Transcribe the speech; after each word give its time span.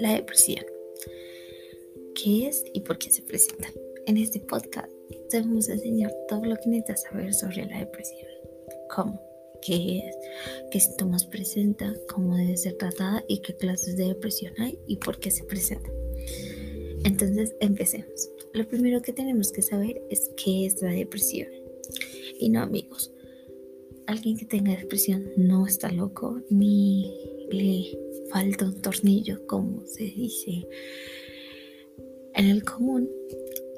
La 0.00 0.14
depresión. 0.14 0.64
¿Qué 2.14 2.48
es 2.48 2.64
y 2.72 2.80
por 2.80 2.96
qué 2.98 3.10
se 3.10 3.22
presenta? 3.22 3.68
En 4.06 4.16
este 4.16 4.40
podcast 4.40 4.90
te 5.28 5.40
vamos 5.40 5.68
a 5.68 5.74
enseñar 5.74 6.14
todo 6.28 6.44
lo 6.44 6.56
que 6.56 6.70
necesitas 6.70 7.02
saber 7.02 7.34
sobre 7.34 7.66
la 7.66 7.80
depresión. 7.80 8.30
¿Cómo? 8.94 9.20
¿Qué 9.60 9.98
es? 9.98 10.16
¿Qué 10.70 10.80
síntomas 10.80 11.26
presenta? 11.26 11.94
¿Cómo 12.08 12.34
debe 12.36 12.56
ser 12.56 12.78
tratada? 12.78 13.22
¿Y 13.28 13.40
qué 13.40 13.54
clases 13.54 13.96
de 13.96 14.06
depresión 14.06 14.54
hay? 14.58 14.78
¿Y 14.86 14.96
por 14.96 15.18
qué 15.18 15.30
se 15.30 15.44
presenta? 15.44 15.90
Entonces, 17.04 17.54
empecemos. 17.60 18.30
Lo 18.54 18.66
primero 18.66 19.02
que 19.02 19.12
tenemos 19.12 19.52
que 19.52 19.60
saber 19.60 20.00
es 20.08 20.30
qué 20.42 20.64
es 20.64 20.80
la 20.80 20.90
depresión. 20.90 21.48
Y 22.38 22.48
no, 22.48 22.62
amigos, 22.62 23.12
alguien 24.06 24.36
que 24.36 24.44
tenga 24.44 24.76
depresión 24.76 25.30
no 25.36 25.66
está 25.66 25.90
loco 25.90 26.40
ni 26.50 27.12
le 27.50 27.98
falta 28.30 28.66
un 28.66 28.80
tornillo, 28.80 29.46
como 29.46 29.86
se 29.86 30.04
dice 30.04 30.66
en 32.34 32.46
el 32.46 32.64
común. 32.64 33.10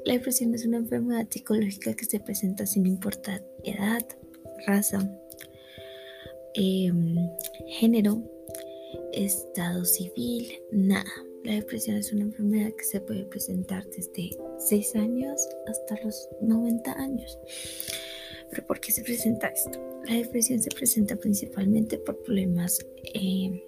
La 0.05 0.15
depresión 0.15 0.55
es 0.55 0.65
una 0.65 0.79
enfermedad 0.79 1.27
psicológica 1.29 1.95
que 1.95 2.05
se 2.05 2.21
presenta 2.21 2.67
sin 2.67 2.87
importar 2.87 3.45
edad, 3.63 4.05
raza, 4.67 4.99
em, 6.55 7.17
género, 7.69 8.23
estado 9.13 9.85
civil, 9.85 10.49
nada. 10.73 11.11
La 11.45 11.55
depresión 11.55 11.97
es 11.97 12.13
una 12.13 12.23
enfermedad 12.23 12.73
que 12.77 12.85
se 12.85 13.01
puede 13.01 13.25
presentar 13.25 13.87
desde 13.87 14.37
6 14.59 14.97
años 14.97 15.47
hasta 15.67 16.03
los 16.05 16.29
90 16.41 16.93
años. 16.93 17.39
Pero 18.51 18.67
¿por 18.67 18.81
qué 18.81 18.93
se 18.93 19.03
presenta 19.03 19.49
esto? 19.49 19.79
La 20.05 20.15
depresión 20.15 20.61
se 20.63 20.71
presenta 20.71 21.17
principalmente 21.17 21.99
por 21.99 22.23
problemas 22.23 22.79
eh, 23.15 23.63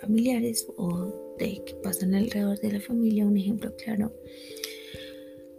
familiares 0.00 0.66
o 0.76 1.36
de 1.38 1.62
que 1.64 1.74
pasan 1.82 2.14
alrededor 2.14 2.58
de 2.58 2.72
la 2.72 2.80
familia. 2.80 3.26
Un 3.26 3.36
ejemplo 3.36 3.74
claro, 3.76 4.12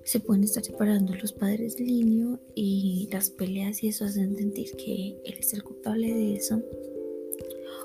se 0.03 0.19
pueden 0.19 0.43
estar 0.43 0.63
separando 0.63 1.15
los 1.15 1.33
padres 1.33 1.77
del 1.77 1.87
niño 1.87 2.39
y 2.53 3.09
las 3.11 3.29
peleas 3.29 3.83
y 3.83 3.87
eso 3.87 4.05
hacen 4.05 4.35
sentir 4.35 4.71
que 4.75 5.17
él 5.25 5.35
es 5.39 5.53
el 5.53 5.63
culpable 5.63 6.13
de 6.13 6.35
eso. 6.35 6.61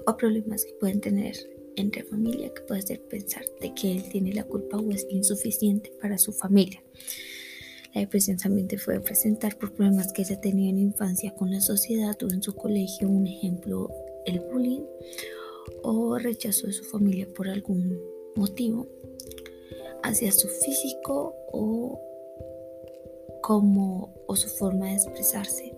O 0.06 0.17
problemas 0.17 0.65
que 0.65 0.72
pueden 0.75 1.00
tener 1.00 1.37
entre 1.77 2.05
familia 2.05 2.53
que 2.53 2.62
puede 2.62 2.81
hacer 2.81 3.00
pensar 3.03 3.45
de 3.61 3.75
que 3.75 3.93
él 3.93 4.05
tiene 4.11 4.34
la 4.34 4.45
culpa 4.45 4.77
o 4.77 4.91
es 4.91 5.06
insuficiente 5.11 5.93
para 6.00 6.19
su 6.19 6.33
familia. 6.33 6.83
La 7.95 8.03
depresión 8.03 8.37
también 8.37 8.69
te 8.69 8.79
puede 8.79 9.01
presentar 9.01 9.59
por 9.59 9.73
problemas 9.73 10.13
que 10.13 10.23
ella 10.23 10.41
tenía 10.41 10.71
en 10.71 10.79
infancia 10.79 11.35
con 11.35 11.51
la 11.51 11.61
sociedad 11.61 12.17
o 12.23 12.31
en 12.31 12.43
su 12.43 12.55
colegio, 12.55 13.09
un 13.09 13.27
ejemplo, 13.27 13.91
el 14.27 14.41
bullying 14.41 14.85
o 15.83 16.17
rechazo 16.19 16.69
de 16.69 16.73
su 16.73 16.85
familia 16.85 17.27
por 17.35 17.49
algún 17.49 18.01
motivo 18.37 18.87
hacia 20.03 20.31
su 20.31 20.47
físico 20.49 21.35
o 21.53 22.01
como 23.43 24.15
o 24.27 24.37
su 24.37 24.49
forma 24.49 24.87
de 24.87 24.95
expresarse. 24.95 25.75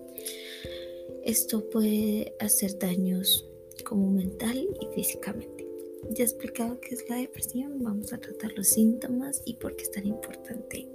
Esto 1.23 1.67
puede 1.69 2.35
hacer 2.39 2.77
daños 2.77 3.49
como 3.85 4.11
mental 4.11 4.67
y 4.79 4.85
físicamente. 4.93 5.67
Ya 6.11 6.23
he 6.23 6.27
explicado 6.27 6.79
qué 6.79 6.93
es 6.93 7.09
la 7.09 7.15
depresión, 7.15 7.81
vamos 7.81 8.13
a 8.13 8.19
tratar 8.19 8.51
los 8.55 8.67
síntomas 8.67 9.41
y 9.45 9.55
por 9.55 9.75
qué 9.75 9.83
es 9.83 9.91
tan 9.91 10.05
importante 10.05 10.87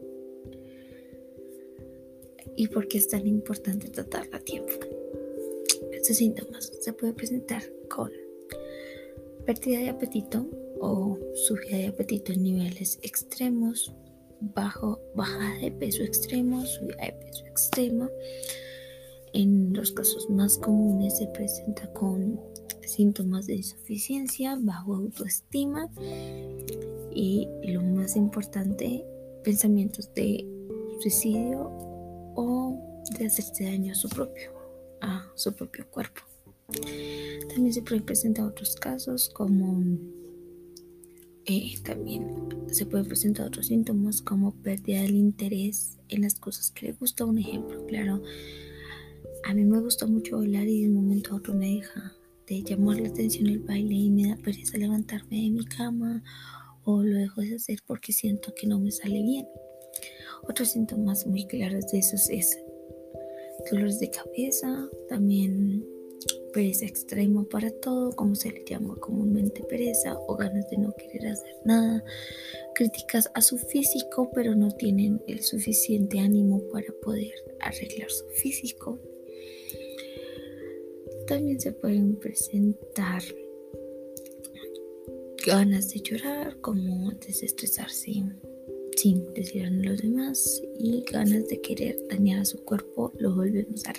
y 2.56 2.68
por 2.68 2.88
qué 2.88 2.98
es 2.98 3.08
tan 3.08 3.26
importante 3.26 3.88
tratarla 3.88 4.38
a 4.38 4.40
tiempo. 4.40 4.72
Estos 5.92 6.16
síntomas 6.16 6.72
se 6.80 6.92
pueden 6.92 7.14
presentar 7.14 7.62
con 7.88 8.10
pérdida 9.44 9.78
de 9.80 9.88
apetito 9.90 10.46
o 10.80 11.18
subida 11.34 11.76
de 11.76 11.86
apetito 11.88 12.32
en 12.32 12.42
niveles 12.42 12.98
extremos, 13.02 13.92
bajo, 14.40 15.00
bajada 15.14 15.58
de 15.60 15.72
peso 15.72 16.02
extremo, 16.02 16.64
subida 16.64 17.04
de 17.06 17.12
peso 17.12 17.44
extrema. 17.46 18.10
En 19.32 19.72
los 19.72 19.92
casos 19.92 20.28
más 20.30 20.58
comunes 20.58 21.18
se 21.18 21.26
presenta 21.28 21.92
con 21.92 22.40
síntomas 22.86 23.46
de 23.46 23.56
insuficiencia, 23.56 24.58
bajo 24.60 24.94
autoestima 24.94 25.90
y 27.14 27.48
lo 27.64 27.82
más 27.82 28.16
importante, 28.16 29.04
pensamientos 29.44 30.12
de 30.14 30.46
suicidio 31.00 31.87
o 32.40 33.02
de 33.18 33.26
hacerse 33.26 33.64
daño 33.64 33.92
a 33.92 33.96
su 33.96 34.08
propio, 34.08 34.52
a 35.00 35.26
su 35.34 35.52
propio 35.52 35.90
cuerpo. 35.90 36.22
También 37.48 37.72
se 37.72 37.82
pueden 37.82 38.04
presentar 38.04 38.44
otros 38.44 38.76
casos 38.76 39.28
como 39.30 39.82
eh, 41.46 41.74
también 41.82 42.28
se 42.68 42.86
pueden 42.86 43.06
presentar 43.06 43.46
otros 43.46 43.66
síntomas 43.66 44.22
como 44.22 44.52
pérdida 44.52 45.00
del 45.02 45.16
interés 45.16 45.98
en 46.08 46.22
las 46.22 46.36
cosas 46.36 46.70
que 46.70 46.86
le 46.86 46.92
gusta. 46.92 47.24
Un 47.24 47.38
ejemplo, 47.38 47.84
claro, 47.86 48.22
a 49.44 49.54
mí 49.54 49.64
me 49.64 49.80
gusta 49.80 50.06
mucho 50.06 50.38
bailar 50.38 50.68
y 50.68 50.82
de 50.82 50.90
un 50.90 50.94
momento 50.94 51.32
a 51.32 51.38
otro 51.38 51.54
me 51.54 51.74
deja 51.74 52.12
de 52.46 52.62
llamar 52.62 53.00
la 53.00 53.08
atención 53.08 53.48
el 53.48 53.58
baile 53.58 53.94
y 53.94 54.10
me 54.10 54.28
da 54.28 54.36
pereza 54.36 54.78
levantarme 54.78 55.42
de 55.42 55.50
mi 55.50 55.64
cama 55.64 56.22
o 56.84 57.02
lo 57.02 57.18
dejo 57.18 57.40
de 57.40 57.56
hacer 57.56 57.80
porque 57.84 58.12
siento 58.12 58.54
que 58.54 58.68
no 58.68 58.78
me 58.78 58.92
sale 58.92 59.22
bien. 59.22 59.46
Otros 60.48 60.70
síntomas 60.70 61.26
muy 61.26 61.46
claros 61.46 61.88
de 61.92 61.98
esos 61.98 62.30
es 62.30 62.58
dolores 63.70 64.00
de 64.00 64.10
cabeza, 64.10 64.88
también 65.08 65.84
pereza 66.52 66.86
extrema 66.86 67.44
para 67.44 67.70
todo, 67.70 68.14
como 68.16 68.34
se 68.34 68.50
le 68.50 68.64
llama 68.64 68.96
comúnmente 68.96 69.62
pereza, 69.64 70.18
o 70.26 70.36
ganas 70.36 70.68
de 70.70 70.78
no 70.78 70.94
querer 70.94 71.28
hacer 71.28 71.54
nada, 71.64 72.02
críticas 72.74 73.30
a 73.34 73.42
su 73.42 73.58
físico, 73.58 74.30
pero 74.34 74.54
no 74.54 74.70
tienen 74.70 75.22
el 75.26 75.42
suficiente 75.42 76.18
ánimo 76.18 76.62
para 76.72 76.92
poder 77.02 77.34
arreglar 77.60 78.10
su 78.10 78.26
físico. 78.28 78.98
También 81.26 81.60
se 81.60 81.72
pueden 81.72 82.16
presentar 82.16 83.22
ganas 85.46 85.90
de 85.90 86.00
llorar, 86.00 86.60
como 86.60 87.10
desestresarse 87.12 88.24
sin 88.98 89.24
a 89.28 89.70
los 89.70 90.02
demás 90.02 90.60
y 90.76 91.04
ganas 91.12 91.46
de 91.46 91.60
querer 91.60 91.96
dañar 92.08 92.40
a 92.40 92.44
su 92.44 92.58
cuerpo, 92.64 93.12
lo 93.20 93.32
volvemos 93.32 93.84
a 93.86 93.92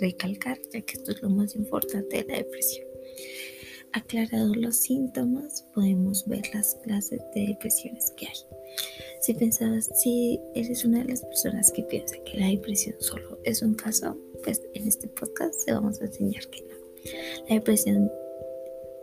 recalcar, 0.00 0.58
ya 0.72 0.80
que 0.80 0.94
esto 0.94 1.10
es 1.10 1.20
lo 1.20 1.28
más 1.28 1.54
importante 1.54 2.16
de 2.16 2.24
la 2.24 2.38
depresión. 2.38 2.86
Aclarados 3.92 4.56
los 4.56 4.76
síntomas, 4.76 5.66
podemos 5.74 6.26
ver 6.26 6.42
las 6.54 6.74
clases 6.76 7.20
de 7.34 7.48
depresiones 7.48 8.10
que 8.16 8.28
hay. 8.28 8.36
Si 9.20 9.34
pensabas, 9.34 9.90
si 9.94 10.40
eres 10.54 10.86
una 10.86 11.00
de 11.00 11.10
las 11.10 11.22
personas 11.26 11.70
que 11.70 11.82
piensa 11.82 12.16
que 12.24 12.38
la 12.38 12.46
depresión 12.46 12.96
solo 13.00 13.38
es 13.44 13.60
un 13.60 13.74
caso, 13.74 14.16
pues 14.42 14.62
en 14.72 14.88
este 14.88 15.08
podcast 15.08 15.66
te 15.66 15.74
vamos 15.74 16.00
a 16.00 16.06
enseñar 16.06 16.48
que 16.48 16.62
no. 16.62 16.76
La 17.46 17.56
depresión 17.56 18.10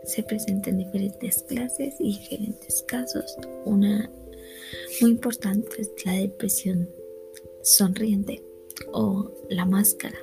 se 0.02 0.24
presenta 0.24 0.70
en 0.70 0.78
diferentes 0.78 1.44
clases 1.44 1.94
y 2.00 2.18
diferentes 2.18 2.82
casos. 2.88 3.36
Una 3.64 4.10
muy 5.00 5.10
importante 5.12 5.82
es 5.82 5.90
la 6.04 6.12
depresión 6.12 6.88
sonriente 7.62 8.42
o 8.92 9.32
la 9.50 9.64
máscara. 9.64 10.18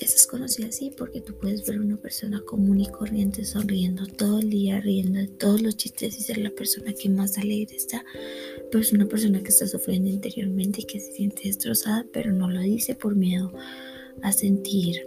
Esa 0.00 0.14
es 0.14 0.26
conocida 0.28 0.68
así 0.68 0.92
porque 0.96 1.20
tú 1.20 1.34
puedes 1.34 1.66
ver 1.66 1.80
una 1.80 1.96
persona 1.96 2.40
común 2.42 2.80
y 2.80 2.88
corriente 2.88 3.44
sonriendo 3.44 4.06
todo 4.06 4.38
el 4.38 4.48
día, 4.48 4.80
riendo 4.80 5.18
de 5.18 5.26
todos 5.26 5.60
los 5.60 5.76
chistes 5.76 6.16
y 6.16 6.22
ser 6.22 6.38
la 6.38 6.50
persona 6.50 6.92
que 6.92 7.08
más 7.08 7.36
alegre 7.36 7.74
está, 7.74 8.04
pero 8.70 8.80
es 8.80 8.92
una 8.92 9.06
persona 9.06 9.42
que 9.42 9.48
está 9.48 9.66
sufriendo 9.66 10.08
interiormente 10.08 10.82
y 10.82 10.84
que 10.84 11.00
se 11.00 11.12
siente 11.12 11.42
destrozada, 11.44 12.06
pero 12.12 12.32
no 12.32 12.48
lo 12.48 12.60
dice 12.60 12.94
por 12.94 13.16
miedo 13.16 13.52
a 14.22 14.30
sentir 14.32 15.04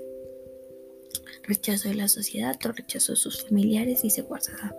rechazo 1.43 1.89
de 1.89 1.95
la 1.95 2.07
sociedad 2.07 2.57
o 2.65 2.71
rechazo 2.71 3.13
de 3.13 3.17
sus 3.17 3.43
familiares 3.43 4.03
y 4.03 4.09
se 4.09 4.23
guarda 4.23 4.75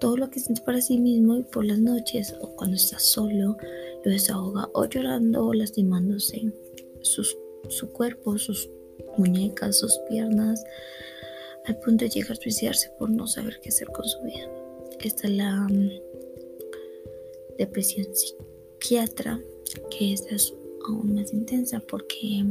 todo 0.00 0.16
lo 0.16 0.30
que 0.30 0.40
siente 0.40 0.62
para 0.62 0.80
sí 0.80 0.98
mismo 0.98 1.38
y 1.38 1.42
por 1.42 1.64
las 1.64 1.78
noches 1.78 2.34
o 2.40 2.54
cuando 2.56 2.76
está 2.76 2.98
solo 2.98 3.56
lo 4.04 4.10
desahoga 4.10 4.68
o 4.74 4.84
llorando 4.86 5.46
o 5.46 5.54
lastimándose 5.54 6.52
su 7.00 7.92
cuerpo, 7.92 8.38
sus 8.38 8.68
muñecas, 9.16 9.78
sus 9.78 9.98
piernas, 10.08 10.64
al 11.66 11.78
punto 11.80 12.04
de 12.04 12.10
llegar 12.10 12.32
a 12.32 12.36
suicidarse 12.36 12.90
por 12.98 13.10
no 13.10 13.26
saber 13.26 13.58
qué 13.62 13.70
hacer 13.70 13.88
con 13.88 14.06
su 14.06 14.20
vida. 14.22 14.48
Esta 15.00 15.28
es 15.28 15.34
la 15.34 15.66
mm, 15.68 15.90
depresión 17.58 18.06
psiquiatra, 18.14 19.40
que 19.90 20.12
es 20.12 20.54
aún 20.86 21.14
más 21.14 21.32
intensa 21.32 21.80
porque 21.80 22.44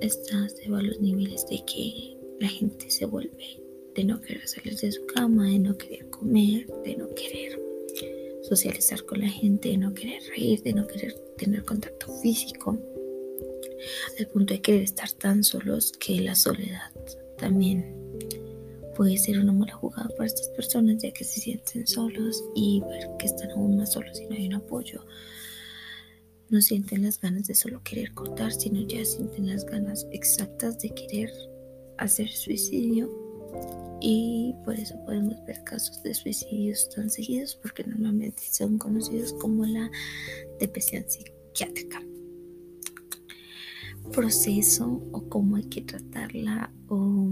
esta 0.00 0.48
se 0.48 0.70
va 0.70 0.78
a 0.78 0.82
los 0.82 1.00
niveles 1.00 1.46
de 1.46 1.62
que 1.64 2.16
la 2.40 2.48
gente 2.48 2.90
se 2.90 3.06
vuelve 3.06 3.63
de 3.94 4.04
no 4.04 4.20
querer 4.20 4.46
salir 4.48 4.76
de 4.76 4.92
su 4.92 5.06
cama, 5.06 5.50
de 5.50 5.58
no 5.58 5.76
querer 5.76 6.08
comer, 6.10 6.66
de 6.84 6.96
no 6.96 7.08
querer 7.14 7.60
socializar 8.42 9.04
con 9.04 9.20
la 9.20 9.28
gente, 9.28 9.70
de 9.70 9.78
no 9.78 9.94
querer 9.94 10.22
reír, 10.36 10.62
de 10.62 10.74
no 10.74 10.86
querer 10.86 11.14
tener 11.38 11.64
contacto 11.64 12.12
físico. 12.20 12.78
al 14.18 14.26
punto 14.28 14.54
de 14.54 14.60
querer 14.60 14.82
estar 14.82 15.10
tan 15.12 15.44
solos 15.44 15.92
que 15.92 16.20
la 16.20 16.34
soledad 16.34 16.92
también 17.38 17.94
puede 18.94 19.18
ser 19.18 19.38
una 19.40 19.52
mala 19.52 19.74
jugada 19.74 20.08
para 20.16 20.26
estas 20.26 20.48
personas 20.50 21.02
ya 21.02 21.10
que 21.10 21.24
se 21.24 21.40
sienten 21.40 21.86
solos 21.86 22.44
y 22.54 22.80
ver 22.80 23.08
que 23.18 23.26
están 23.26 23.50
aún 23.50 23.76
más 23.76 23.92
solos 23.92 24.20
y 24.20 24.26
no 24.26 24.34
hay 24.34 24.46
un 24.46 24.54
apoyo. 24.54 25.04
No 26.48 26.60
sienten 26.60 27.02
las 27.02 27.20
ganas 27.20 27.46
de 27.46 27.54
solo 27.54 27.82
querer 27.82 28.12
cortar, 28.12 28.52
sino 28.52 28.86
ya 28.86 29.04
sienten 29.04 29.48
las 29.48 29.64
ganas 29.64 30.06
exactas 30.12 30.78
de 30.78 30.90
querer 30.90 31.32
hacer 31.98 32.28
suicidio. 32.28 33.23
Y 34.00 34.54
por 34.64 34.74
eso 34.74 34.96
podemos 35.04 35.42
ver 35.46 35.64
casos 35.64 36.02
de 36.02 36.14
suicidios 36.14 36.88
tan 36.90 37.08
seguidos 37.08 37.56
porque 37.56 37.84
normalmente 37.84 38.42
son 38.50 38.78
conocidos 38.78 39.32
como 39.34 39.64
la 39.64 39.90
depresión 40.60 41.04
psiquiátrica. 41.08 42.02
Proceso 44.12 45.02
o 45.12 45.28
cómo 45.28 45.56
hay 45.56 45.64
que 45.64 45.80
tratarla 45.82 46.70
o 46.88 47.30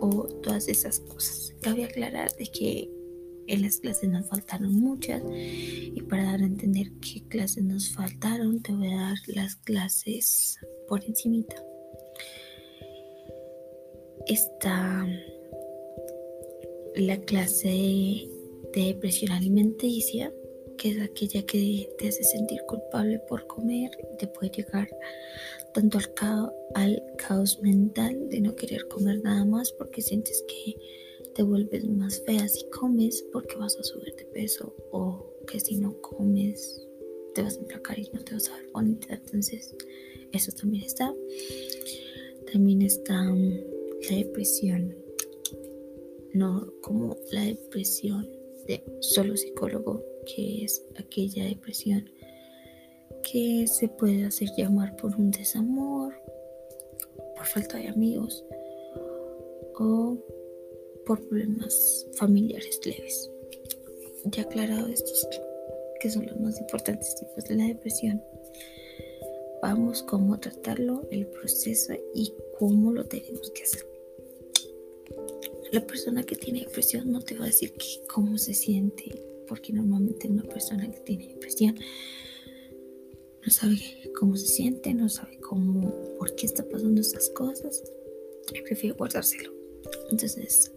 o 0.00 0.24
todas 0.42 0.68
esas 0.68 1.00
cosas. 1.00 1.54
Cabe 1.60 1.84
aclarar 1.84 2.30
de 2.36 2.46
que 2.46 2.90
en 3.46 3.62
las 3.62 3.78
clases 3.78 4.08
nos 4.08 4.28
faltaron 4.28 4.74
muchas 4.74 5.22
y 5.32 6.00
para 6.08 6.24
dar 6.24 6.40
a 6.40 6.46
entender 6.46 6.92
qué 7.00 7.22
clases 7.28 7.64
nos 7.64 7.92
faltaron 7.92 8.62
te 8.62 8.72
voy 8.72 8.92
a 8.92 8.96
dar 8.96 9.18
las 9.26 9.56
clases 9.56 10.58
por 10.88 11.04
encimita. 11.04 11.56
Está 14.26 15.06
la 16.96 17.16
clase 17.22 17.68
de 17.68 18.84
depresión 18.84 19.32
alimenticia, 19.32 20.32
que 20.78 20.90
es 20.90 21.00
aquella 21.00 21.42
que 21.42 21.88
te 21.98 22.08
hace 22.08 22.24
sentir 22.24 22.60
culpable 22.66 23.18
por 23.28 23.46
comer 23.46 23.90
te 24.18 24.26
puede 24.26 24.50
llegar 24.50 24.88
tanto 25.74 25.98
al, 25.98 26.52
al 26.74 27.02
caos 27.16 27.60
mental 27.62 28.28
de 28.28 28.40
no 28.40 28.54
querer 28.56 28.88
comer 28.88 29.22
nada 29.22 29.44
más 29.44 29.72
porque 29.72 30.02
sientes 30.02 30.44
que 30.48 30.76
te 31.34 31.42
vuelves 31.42 31.88
más 31.88 32.20
fea 32.24 32.46
si 32.48 32.68
comes 32.70 33.24
porque 33.32 33.56
vas 33.56 33.76
a 33.78 33.82
subir 33.82 34.14
de 34.16 34.24
peso 34.26 34.74
o 34.90 35.34
que 35.46 35.60
si 35.60 35.76
no 35.76 36.00
comes 36.00 36.86
te 37.34 37.42
vas 37.42 37.56
a 37.56 37.60
emplacar 37.60 37.98
y 37.98 38.10
no 38.12 38.22
te 38.22 38.34
vas 38.34 38.48
a 38.48 38.56
ver 38.56 38.68
bonita. 38.72 39.14
Entonces, 39.14 39.74
eso 40.32 40.52
también 40.52 40.84
está. 40.84 41.14
También 42.52 42.82
está 42.82 43.22
mm, 43.22 43.60
la 44.10 44.16
depresión, 44.16 44.94
no 46.32 46.72
como 46.80 47.16
la 47.30 47.42
depresión 47.42 48.28
de 48.66 48.82
solo 49.00 49.36
psicólogo, 49.36 50.04
que 50.26 50.64
es 50.64 50.84
aquella 50.96 51.44
depresión 51.44 52.08
que 53.22 53.66
se 53.66 53.88
puede 53.88 54.24
hacer 54.24 54.48
llamar 54.56 54.96
por 54.96 55.14
un 55.16 55.30
desamor, 55.30 56.14
por 57.36 57.46
falta 57.46 57.78
de 57.78 57.88
amigos 57.88 58.44
o 59.78 60.18
por 61.06 61.26
problemas 61.28 62.06
familiares 62.14 62.80
leves. 62.84 63.30
Ya 64.24 64.42
aclarado 64.42 64.86
estos 64.88 65.26
que 66.00 66.10
son 66.10 66.26
los 66.26 66.40
más 66.40 66.58
importantes 66.58 67.14
tipos 67.16 67.44
de 67.44 67.56
la 67.56 67.64
depresión, 67.66 68.22
vamos 69.62 70.02
cómo 70.02 70.38
tratarlo, 70.38 71.06
el 71.10 71.26
proceso 71.26 71.94
y 72.14 72.34
cómo 72.58 72.92
lo 72.92 73.04
tenemos 73.04 73.50
que 73.52 73.62
hacer. 73.62 73.91
La 75.72 75.86
persona 75.86 76.22
que 76.22 76.36
tiene 76.36 76.60
depresión 76.60 77.10
no 77.10 77.22
te 77.22 77.34
va 77.34 77.44
a 77.44 77.46
decir 77.46 77.72
cómo 78.06 78.36
se 78.36 78.52
siente, 78.52 79.24
porque 79.48 79.72
normalmente 79.72 80.28
una 80.28 80.42
persona 80.42 80.90
que 80.90 81.00
tiene 81.00 81.28
depresión 81.28 81.78
no 83.42 83.50
sabe 83.50 83.78
cómo 84.20 84.36
se 84.36 84.48
siente, 84.48 84.92
no 84.92 85.08
sabe 85.08 85.38
cómo, 85.38 85.90
por 86.18 86.34
qué 86.34 86.44
está 86.44 86.62
pasando 86.68 87.00
estas 87.00 87.30
cosas, 87.30 87.82
y 88.52 88.60
prefiere 88.60 88.94
guardárselo. 88.94 89.50
Entonces, 90.10 90.70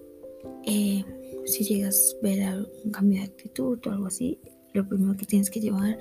eh, 0.66 1.04
si 1.44 1.66
llegas 1.66 2.16
a 2.22 2.26
ver 2.26 2.66
un 2.86 2.92
cambio 2.92 3.20
de 3.20 3.26
actitud 3.26 3.78
o 3.86 3.90
algo 3.92 4.06
así, 4.06 4.40
lo 4.72 4.88
primero 4.88 5.18
que 5.18 5.26
tienes 5.26 5.50
que 5.50 5.60
llevar 5.60 6.00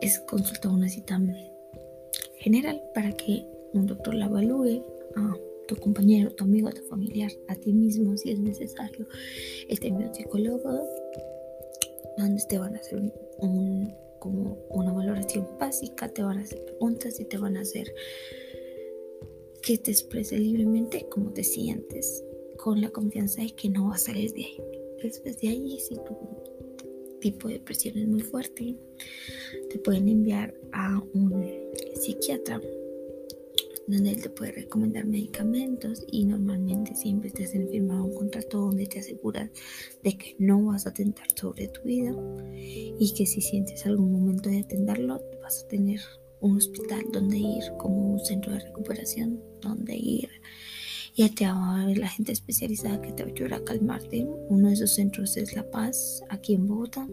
es 0.00 0.20
consultar 0.28 0.70
una 0.70 0.88
cita 0.88 1.20
general 2.38 2.80
para 2.94 3.10
que 3.16 3.44
un 3.72 3.86
doctor 3.86 4.14
la 4.14 4.26
evalúe 4.26 4.84
a 5.16 5.36
tu 5.66 5.76
compañero, 5.76 6.30
tu 6.30 6.44
amigo, 6.44 6.70
tu 6.70 6.82
familiar, 6.82 7.30
a 7.48 7.54
ti 7.54 7.72
mismo 7.72 8.16
si 8.16 8.30
es 8.30 8.38
necesario. 8.38 9.06
Este 9.68 9.90
un 9.90 10.12
psicólogo 10.14 10.86
donde 12.18 12.42
te 12.48 12.58
van 12.58 12.76
a 12.76 12.78
hacer 12.78 13.12
como 14.18 14.58
una 14.70 14.92
valoración 14.92 15.46
básica, 15.58 16.08
te 16.08 16.22
van 16.22 16.38
a 16.38 16.42
hacer 16.42 16.64
preguntas 16.64 17.18
y 17.18 17.24
te 17.24 17.38
van 17.38 17.56
a 17.56 17.62
hacer 17.62 17.92
que 19.62 19.78
te 19.78 19.90
exprese 19.92 20.38
libremente 20.38 21.06
cómo 21.08 21.32
te 21.32 21.44
sientes, 21.44 22.24
con 22.56 22.80
la 22.80 22.90
confianza 22.90 23.42
de 23.42 23.50
que 23.50 23.68
no 23.68 23.88
vas 23.88 24.02
a 24.02 24.12
salir 24.12 24.32
de 24.32 24.44
ahí. 24.44 24.58
Después 25.02 25.40
de 25.40 25.48
ahí, 25.48 25.78
si 25.80 25.94
tu 25.96 26.16
tipo 27.20 27.48
de 27.48 27.54
depresión 27.54 27.96
es 27.96 28.08
muy 28.08 28.20
fuerte, 28.20 28.76
te 29.70 29.78
pueden 29.78 30.08
enviar 30.08 30.54
a 30.72 31.00
un 31.14 31.44
psiquiatra 31.94 32.60
donde 33.86 34.10
él 34.10 34.22
te 34.22 34.30
puede 34.30 34.52
recomendar 34.52 35.04
medicamentos 35.04 36.04
y 36.10 36.24
normalmente 36.24 36.94
siempre 36.94 37.30
te 37.30 37.44
hacen 37.44 37.68
firmar 37.68 38.00
un 38.00 38.14
contrato 38.14 38.58
donde 38.58 38.86
te 38.86 39.00
aseguras 39.00 39.50
de 40.02 40.16
que 40.16 40.36
no 40.38 40.64
vas 40.64 40.86
a 40.86 40.90
atentar 40.90 41.26
sobre 41.34 41.68
tu 41.68 41.82
vida 41.82 42.14
y 42.54 43.12
que 43.14 43.26
si 43.26 43.40
sientes 43.40 43.84
algún 43.86 44.12
momento 44.12 44.50
de 44.50 44.60
atenderlo 44.60 45.20
vas 45.42 45.64
a 45.64 45.68
tener 45.68 46.00
un 46.40 46.56
hospital 46.56 47.04
donde 47.12 47.38
ir 47.38 47.62
como 47.78 48.14
un 48.14 48.20
centro 48.24 48.52
de 48.52 48.60
recuperación 48.60 49.40
donde 49.60 49.96
ir. 49.96 50.28
Y 51.14 51.28
te 51.28 51.44
va 51.44 51.82
a 51.82 51.86
ver 51.86 51.98
la 51.98 52.08
gente 52.08 52.32
especializada 52.32 53.00
que 53.00 53.12
te 53.12 53.22
va 53.22 53.28
a 53.28 53.32
ayudar 53.32 53.54
a 53.54 53.64
calmarte. 53.64 54.26
Uno 54.48 54.68
de 54.68 54.74
esos 54.74 54.94
centros 54.94 55.36
es 55.36 55.54
La 55.54 55.70
Paz 55.70 56.24
aquí 56.30 56.54
en 56.54 56.66
Bogotá 56.66 57.06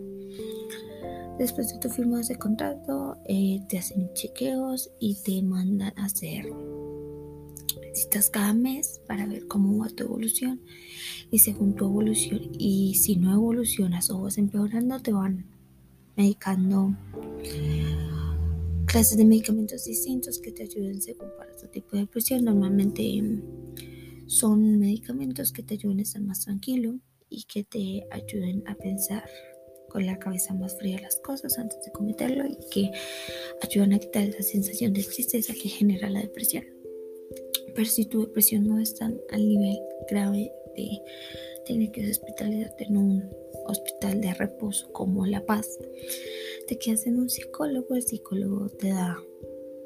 Después 1.39 1.71
de 1.71 1.79
tu 1.79 1.89
firma 1.89 2.19
ese 2.19 2.35
contrato, 2.35 3.17
eh, 3.25 3.61
te 3.69 3.77
hacen 3.77 4.13
chequeos 4.13 4.91
y 4.99 5.15
te 5.23 5.41
mandan 5.41 5.93
a 5.97 6.05
hacer 6.05 6.51
citas 7.93 8.29
cada 8.29 8.53
mes 8.53 8.99
para 9.07 9.25
ver 9.25 9.47
cómo 9.47 9.77
va 9.77 9.87
tu 9.87 10.03
evolución. 10.03 10.59
Y 11.31 11.39
según 11.39 11.75
tu 11.75 11.85
evolución, 11.85 12.41
y 12.59 12.95
si 12.95 13.15
no 13.15 13.33
evolucionas 13.33 14.09
o 14.09 14.19
vas 14.19 14.37
empeorando, 14.37 14.99
te 14.99 15.13
van 15.13 15.45
medicando 16.17 16.93
clases 18.85 19.17
de 19.17 19.23
medicamentos 19.23 19.85
distintos 19.85 20.39
que 20.39 20.51
te 20.51 20.63
ayuden 20.63 21.01
según 21.01 21.29
para 21.37 21.55
tu 21.55 21.67
tipo 21.67 21.91
de 21.93 21.99
depresión. 21.99 22.43
Normalmente 22.43 23.23
son 24.27 24.77
medicamentos 24.77 25.53
que 25.53 25.63
te 25.63 25.75
ayuden 25.75 25.99
a 25.99 26.01
estar 26.01 26.21
más 26.21 26.41
tranquilo 26.41 26.99
y 27.29 27.43
que 27.43 27.63
te 27.63 28.03
ayuden 28.11 28.61
a 28.67 28.75
pensar 28.75 29.23
con 29.89 30.05
la 30.05 30.19
cabeza 30.19 30.53
más 30.53 30.77
fría 30.77 30.99
las 31.01 31.17
cosas 31.17 31.57
antes 31.57 31.81
de 31.83 31.91
cometerlo 31.91 32.45
y 32.45 32.57
que 32.71 32.91
ayudan 33.61 33.93
a 33.93 33.99
quitar 33.99 34.23
esa 34.23 34.43
sensación 34.43 34.93
de 34.93 35.03
tristeza 35.03 35.53
que 35.53 35.69
genera 35.69 36.09
la 36.09 36.21
depresión. 36.21 36.65
Pero 37.75 37.89
si 37.89 38.05
tu 38.05 38.21
depresión 38.21 38.67
no 38.67 38.79
es 38.79 38.95
tan 38.95 39.19
al 39.31 39.47
nivel 39.47 39.79
grave 40.09 40.51
de 40.75 41.01
tener 41.65 41.91
que 41.91 42.09
hospitalizarte 42.09 42.85
en 42.85 42.97
un 42.97 43.29
hospital 43.65 44.21
de 44.21 44.33
reposo 44.33 44.91
como 44.91 45.25
La 45.25 45.45
Paz, 45.45 45.77
te 46.67 46.77
quedas 46.77 47.05
en 47.07 47.19
un 47.19 47.29
psicólogo, 47.29 47.95
el 47.95 48.03
psicólogo 48.03 48.69
te 48.69 48.89
da 48.89 49.17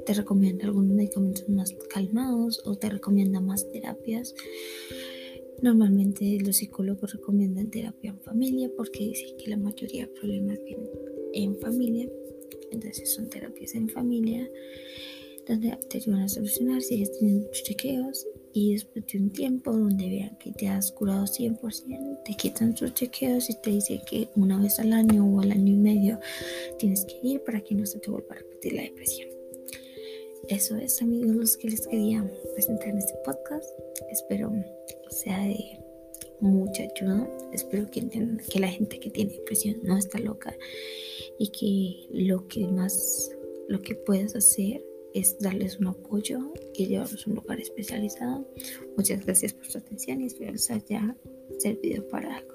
te 0.06 0.14
recomienda 0.14 0.66
algunos 0.66 0.94
medicamentos 0.94 1.48
más 1.48 1.74
calmados 1.90 2.62
o 2.66 2.76
te 2.76 2.90
recomienda 2.90 3.40
más 3.40 3.70
terapias 3.72 4.36
Normalmente 5.64 6.40
los 6.46 6.58
psicólogos 6.58 7.14
recomiendan 7.14 7.72
terapia 7.72 8.10
en 8.10 8.20
familia 8.20 8.70
porque 8.76 9.00
dicen 9.00 9.38
que 9.38 9.50
la 9.50 9.56
mayoría 9.56 10.06
de 10.06 10.12
problemas 10.12 10.60
vienen 10.66 10.90
en 11.32 11.58
familia. 11.58 12.10
Entonces 12.70 13.14
son 13.14 13.30
terapias 13.30 13.74
en 13.74 13.88
familia 13.88 14.46
donde 15.48 15.78
te 15.90 16.00
ayudan 16.00 16.24
a 16.24 16.28
solucionar, 16.28 16.82
sigues 16.82 17.18
teniendo 17.18 17.48
tus 17.48 17.64
chequeos 17.64 18.28
y 18.52 18.74
después 18.74 19.06
de 19.08 19.20
un 19.20 19.30
tiempo 19.30 19.72
donde 19.72 20.10
vean 20.10 20.38
que 20.38 20.52
te 20.52 20.68
has 20.68 20.92
curado 20.92 21.24
100%, 21.24 22.24
te 22.26 22.34
quitan 22.34 22.76
tus 22.76 22.94
chequeos 22.94 23.50
y 23.50 23.56
te 23.62 23.70
dicen 23.70 24.02
que 24.06 24.28
una 24.36 24.62
vez 24.62 24.80
al 24.80 24.92
año 24.92 25.26
o 25.26 25.40
al 25.40 25.54
año 25.54 25.76
y 25.76 25.78
medio 25.78 26.20
tienes 26.78 27.06
que 27.06 27.26
ir 27.26 27.42
para 27.46 27.62
que 27.62 27.74
no 27.74 27.86
se 27.86 28.00
te 28.00 28.12
vuelva 28.12 28.36
a 28.36 28.40
repetir 28.40 28.74
la 28.74 28.82
depresión. 28.82 29.30
Eso 30.50 30.76
es 30.76 31.02
amigos 31.02 31.34
los 31.34 31.56
que 31.56 31.70
les 31.70 31.88
quería 31.88 32.30
presentar 32.54 32.90
en 32.90 32.98
este 32.98 33.14
podcast. 33.24 33.70
Espero 34.12 34.52
sea 35.14 35.40
de 35.40 35.80
mucha 36.42 36.84
ayuda. 36.84 37.28
Espero 37.52 37.90
que 37.90 38.02
entiendan 38.02 38.46
que 38.50 38.60
la 38.60 38.68
gente 38.68 39.00
que 39.00 39.10
tiene 39.10 39.34
depresión 39.34 39.78
no 39.84 39.98
está 39.98 40.20
loca 40.20 40.56
y 41.40 41.50
que 41.50 42.08
lo 42.12 42.48
que 42.48 42.68
más, 42.68 43.32
lo 43.68 43.82
que 43.82 43.96
puedes 43.96 44.36
hacer 44.36 44.84
es 45.14 45.38
darles 45.40 45.80
un 45.80 45.88
apoyo 45.88 46.52
y 46.74 46.88
llevarlos 46.88 47.26
a 47.26 47.30
un 47.30 47.36
lugar 47.38 47.60
especializado. 47.60 48.48
Muchas 48.98 49.26
gracias 49.26 49.54
por 49.54 49.66
su 49.66 49.78
atención 49.78 50.22
y 50.22 50.26
espero 50.26 50.48
que 50.48 50.54
les 50.54 50.72
haya 50.72 51.16
servido 51.60 52.08
para 52.08 52.38
algo. 52.38 52.53